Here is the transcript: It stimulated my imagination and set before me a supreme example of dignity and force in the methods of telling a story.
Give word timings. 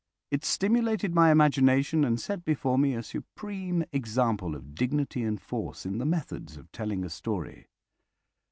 It 0.31 0.43
stimulated 0.43 1.13
my 1.13 1.29
imagination 1.29 2.03
and 2.03 2.19
set 2.19 2.43
before 2.43 2.75
me 2.79 2.95
a 2.95 3.03
supreme 3.03 3.83
example 3.93 4.55
of 4.55 4.73
dignity 4.73 5.21
and 5.23 5.39
force 5.39 5.85
in 5.85 5.99
the 5.99 6.05
methods 6.05 6.57
of 6.57 6.71
telling 6.71 7.03
a 7.03 7.09
story. 7.11 7.67